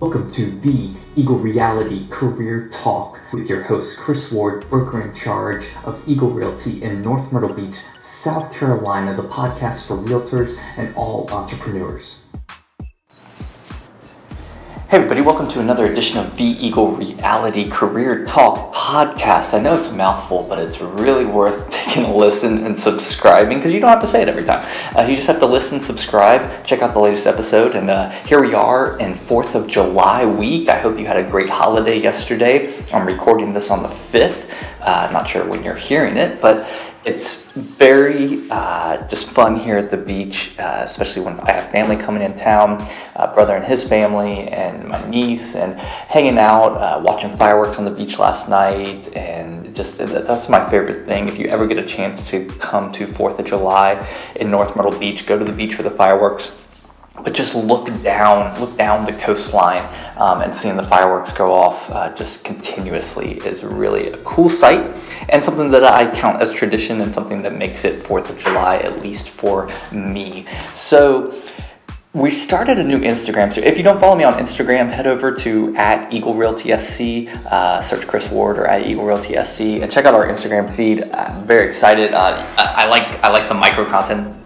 [0.00, 5.68] Welcome to the Eagle Realty Career Talk with your host, Chris Ward, broker in charge
[5.84, 11.28] of Eagle Realty in North Myrtle Beach, South Carolina, the podcast for realtors and all
[11.30, 12.19] entrepreneurs.
[14.90, 19.54] Hey, everybody, welcome to another edition of The Eagle Reality Career Talk podcast.
[19.54, 23.72] I know it's a mouthful, but it's really worth taking a listen and subscribing because
[23.72, 24.66] you don't have to say it every time.
[24.96, 27.76] Uh, you just have to listen, subscribe, check out the latest episode.
[27.76, 30.68] And uh, here we are in 4th of July week.
[30.68, 32.84] I hope you had a great holiday yesterday.
[32.92, 34.50] I'm recording this on the 5th.
[34.80, 36.68] Uh, not sure when you're hearing it, but
[37.04, 41.96] it's very uh, just fun here at the beach, uh, especially when I have family
[41.96, 42.86] coming in town,
[43.16, 47.86] uh, brother and his family, and my niece, and hanging out, uh, watching fireworks on
[47.86, 51.28] the beach last night, and just that's my favorite thing.
[51.28, 54.06] If you ever get a chance to come to Fourth of July
[54.36, 56.60] in North Myrtle Beach, go to the beach for the fireworks
[57.22, 59.84] but just look down, look down the coastline,
[60.16, 64.94] um, and seeing the fireworks go off uh, just continuously is really a cool sight,
[65.28, 68.78] and something that I count as tradition and something that makes it Fourth of July,
[68.78, 70.46] at least for me.
[70.72, 71.34] So.
[72.12, 73.52] We started a new Instagram.
[73.52, 77.32] So if you don't follow me on Instagram, head over to at Eagle Realty SC,
[77.46, 81.04] uh, search Chris Ward or at Eagle Realty SC, and check out our Instagram feed.
[81.12, 82.12] I'm very excited.
[82.12, 84.39] Uh, I, I like I like the micro content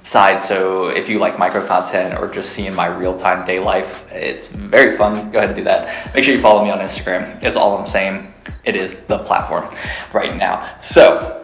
[0.00, 0.42] side.
[0.42, 4.48] So if you like micro content or just seeing my real time day life, it's
[4.48, 5.30] very fun.
[5.30, 6.14] Go ahead and do that.
[6.14, 8.32] Make sure you follow me on Instagram, is all I'm saying.
[8.64, 9.68] It is the platform
[10.12, 10.76] right now.
[10.80, 11.37] So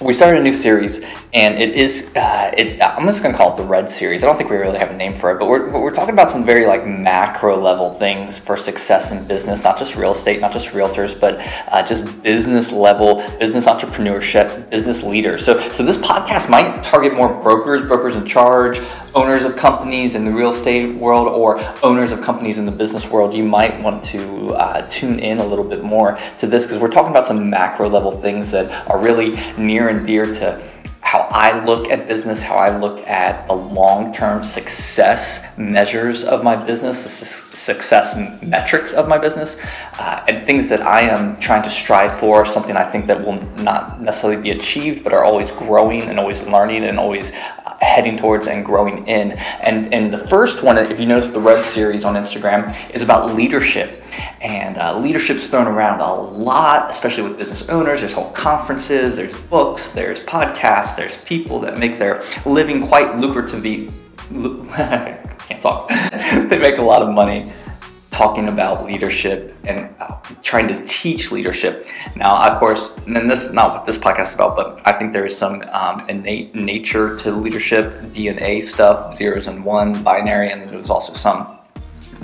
[0.00, 3.52] we started a new series and it is uh, it, i'm just going to call
[3.52, 4.22] it the red series.
[4.24, 6.30] I don't think we really have a name for it but we're, we're talking about
[6.30, 10.52] some very like macro level things for success in business not just real estate not
[10.52, 15.44] just realtors but uh, just business level business entrepreneurship business leaders.
[15.44, 18.80] So so this podcast might target more brokers brokers in charge
[19.14, 23.08] owners of companies in the real estate world or owners of companies in the business
[23.08, 26.78] world, you might want to uh, tune in a little bit more to this because
[26.78, 30.69] we're talking about some macro level things that are really near and dear to
[31.10, 36.44] how I look at business, how I look at the long term success measures of
[36.44, 39.58] my business, the su- success metrics of my business,
[39.98, 43.42] uh, and things that I am trying to strive for, something I think that will
[43.60, 47.30] not necessarily be achieved, but are always growing and always learning and always
[47.80, 49.32] heading towards and growing in.
[49.32, 53.34] And, and the first one, if you notice the red series on Instagram, is about
[53.34, 53.99] leadership.
[54.40, 58.00] And uh, leadership's thrown around a lot, especially with business owners.
[58.00, 63.92] There's whole conferences, there's books, there's podcasts, there's people that make their living quite lucrative.
[64.30, 65.88] can't talk.
[66.48, 67.52] they make a lot of money
[68.10, 71.86] talking about leadership and uh, trying to teach leadership.
[72.16, 75.12] Now, of course, and this is not what this podcast is about, but I think
[75.12, 80.60] there is some um, innate nature to leadership, DNA stuff, zeros and one, binary, and
[80.60, 81.59] then there's also some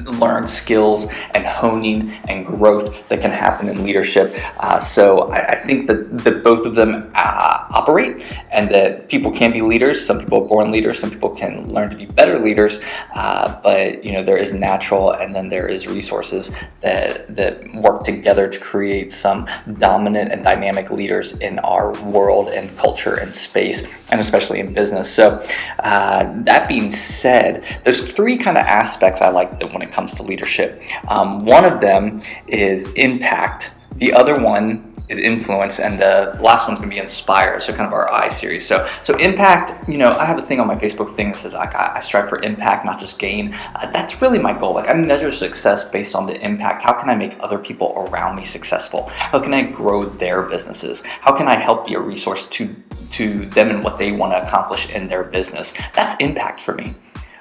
[0.04, 4.34] learned skills and honing and growth that can happen in leadership.
[4.58, 7.55] Uh, so I, I, think that, that both of them uh,
[7.86, 10.04] operate and that people can be leaders.
[10.04, 12.80] Some people are born leaders, some people can learn to be better leaders.
[13.14, 18.04] Uh, but you know there is natural and then there is resources that that work
[18.04, 19.46] together to create some
[19.78, 25.12] dominant and dynamic leaders in our world and culture and space and especially in business.
[25.12, 25.42] So
[25.80, 30.22] uh, that being said, there's three kind of aspects I like when it comes to
[30.22, 30.82] leadership.
[31.08, 33.72] Um, one of them is impact.
[33.96, 37.60] The other one is influence, and the last one's gonna be inspire.
[37.60, 38.66] So kind of our I series.
[38.66, 39.88] So so impact.
[39.88, 42.00] You know, I have a thing on my Facebook thing that says like I, I
[42.00, 43.54] strive for impact, not just gain.
[43.74, 44.74] Uh, that's really my goal.
[44.74, 46.82] Like I measure success based on the impact.
[46.82, 49.06] How can I make other people around me successful?
[49.08, 51.04] How can I grow their businesses?
[51.04, 52.74] How can I help be a resource to
[53.12, 55.72] to them and what they want to accomplish in their business?
[55.94, 56.94] That's impact for me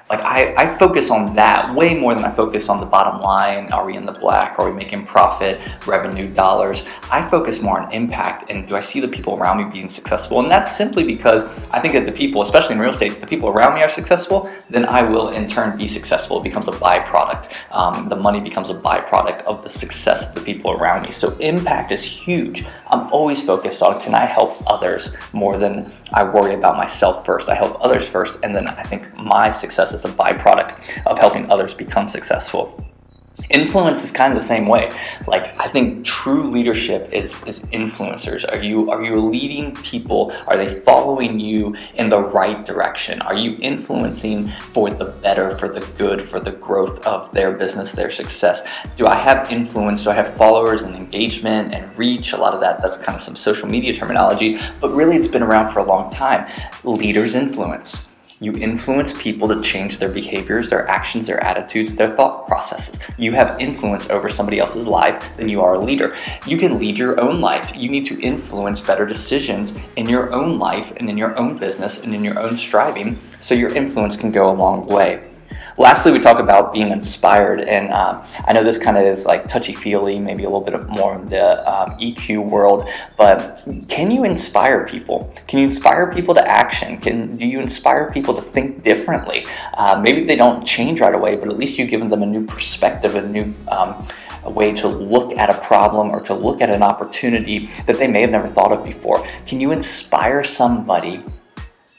[0.08, 3.72] like I, I focus on that way more than I focus on the bottom line.
[3.72, 4.56] Are we in the black?
[4.58, 6.86] Are we making profit, revenue, dollars?
[7.10, 10.40] I focus more on impact and do I see the people around me being successful?
[10.40, 13.48] And that's simply because I think that the people, especially in real estate, the people
[13.48, 16.38] around me are successful, then I will in turn be successful.
[16.38, 17.52] It becomes a byproduct.
[17.72, 21.10] Um, the money becomes a byproduct of the success of the people around me.
[21.10, 22.64] So impact is huge.
[22.88, 27.48] I'm always focused on can I help others more than I worry about myself first.
[27.48, 31.50] I help others first, and then I think my success is a byproduct of helping
[31.50, 32.86] others become successful.
[33.50, 34.90] Influence is kind of the same way.
[35.26, 38.50] Like I think true leadership is is influencers.
[38.50, 40.32] Are you are you leading people?
[40.46, 43.20] Are they following you in the right direction?
[43.22, 47.92] Are you influencing for the better, for the good, for the growth of their business,
[47.92, 48.66] their success?
[48.96, 50.04] Do I have influence?
[50.04, 52.32] Do I have followers and engagement and reach?
[52.32, 55.42] A lot of that that's kind of some social media terminology, but really it's been
[55.42, 56.50] around for a long time.
[56.84, 58.06] Leaders influence
[58.38, 62.98] You influence people to change their behaviors, their actions, their attitudes, their thought processes.
[63.16, 66.14] You have influence over somebody else's life then you are a leader.
[66.46, 67.74] You can lead your own life.
[67.76, 72.02] You need to influence better decisions in your own life and in your own business
[72.02, 75.35] and in your own striving so your influence can go a long way.
[75.78, 79.46] Lastly, we talk about being inspired, and um, I know this kind of is like
[79.46, 82.88] touchy feely, maybe a little bit more in the um, EQ world,
[83.18, 85.34] but can you inspire people?
[85.46, 86.96] Can you inspire people to action?
[86.98, 89.44] Can do you inspire people to think differently?
[89.74, 92.46] Uh, maybe they don't change right away, but at least you've given them a new
[92.46, 94.06] perspective, a new um,
[94.44, 98.06] a way to look at a problem or to look at an opportunity that they
[98.06, 99.26] may have never thought of before.
[99.46, 101.22] Can you inspire somebody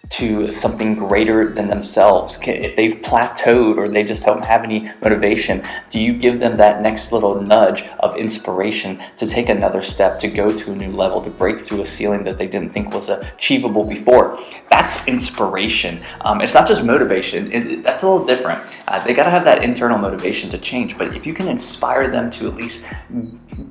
[0.09, 2.39] to something greater than themselves?
[2.43, 6.81] If they've plateaued or they just don't have any motivation, do you give them that
[6.81, 11.21] next little nudge of inspiration to take another step, to go to a new level,
[11.21, 14.39] to break through a ceiling that they didn't think was achievable before?
[14.69, 16.01] That's inspiration.
[16.21, 18.79] Um, it's not just motivation, it, that's a little different.
[18.87, 22.09] Uh, they got to have that internal motivation to change, but if you can inspire
[22.09, 22.85] them to at least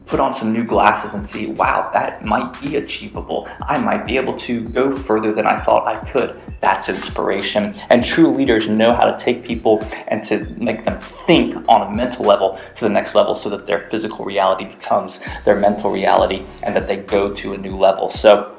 [0.07, 3.49] put on some new glasses and see, wow, that might be achievable.
[3.63, 6.26] I might be able to go further than I thought I could.
[6.61, 7.75] That's inspiration.
[7.91, 11.95] And true leaders know how to take people and to make them think on a
[11.95, 16.45] mental level to the next level so that their physical reality becomes their mental reality
[16.63, 18.11] and that they go to a new level.
[18.11, 18.57] So,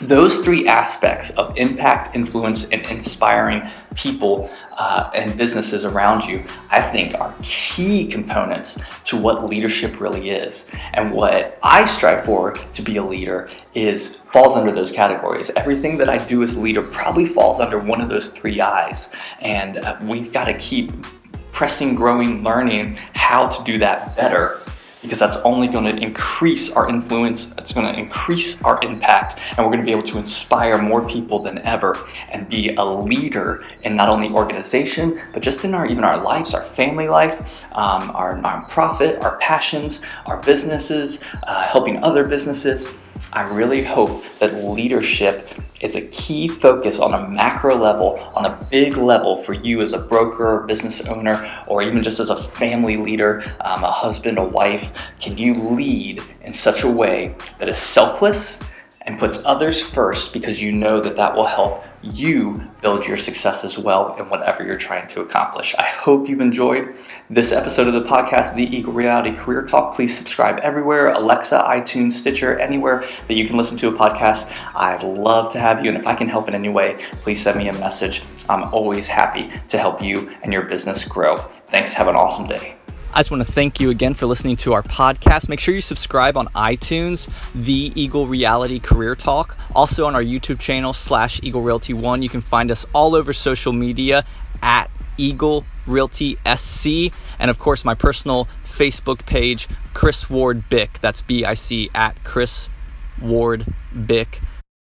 [0.00, 3.62] those three aspects of impact, influence, and inspiring
[3.96, 10.30] people uh, and businesses around you, I think, are key components to what leadership really
[10.30, 10.66] is.
[10.94, 15.50] And what I strive for to be a leader is falls under those categories.
[15.50, 19.10] Everything that I do as a leader probably falls under one of those three eyes.
[19.40, 20.92] And uh, we've got to keep
[21.50, 24.60] pressing, growing, learning how to do that better
[25.02, 29.58] because that's only going to increase our influence, it's going to increase our impact, and
[29.58, 31.96] we're going to be able to inspire more people than ever
[32.32, 36.54] and be a leader in not only organization, but just in our even our lives,
[36.54, 42.88] our family life, um, our nonprofit, our passions, our businesses, uh, helping other businesses.
[43.32, 45.50] I really hope that leadership
[45.80, 49.92] is a key focus on a macro level, on a big level for you as
[49.92, 54.38] a broker or business owner, or even just as a family leader, um, a husband,
[54.38, 54.92] a wife.
[55.20, 58.60] Can you lead in such a way that is selfless
[59.08, 63.64] and puts others first because you know that that will help you build your success
[63.64, 65.74] as well in whatever you're trying to accomplish.
[65.78, 66.94] I hope you've enjoyed
[67.30, 69.94] this episode of the podcast, The Eagle Reality Career Talk.
[69.94, 74.54] Please subscribe everywhere Alexa, iTunes, Stitcher, anywhere that you can listen to a podcast.
[74.74, 75.90] I'd love to have you.
[75.90, 78.22] And if I can help in any way, please send me a message.
[78.50, 81.36] I'm always happy to help you and your business grow.
[81.68, 81.94] Thanks.
[81.94, 82.77] Have an awesome day.
[83.14, 85.48] I just want to thank you again for listening to our podcast.
[85.48, 89.56] Make sure you subscribe on iTunes, The Eagle Reality Career Talk.
[89.74, 92.22] Also on our YouTube channel, slash Eagle Realty One.
[92.22, 94.24] You can find us all over social media
[94.62, 97.12] at Eagle Realty SC.
[97.38, 101.00] And of course, my personal Facebook page, Chris Ward Bick.
[101.00, 102.68] That's B I C at Chris
[103.20, 103.66] Ward
[104.06, 104.40] Bick.